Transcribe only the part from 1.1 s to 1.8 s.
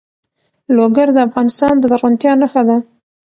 د افغانستان